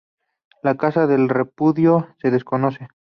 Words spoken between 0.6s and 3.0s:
La causa del repudio se desconoce.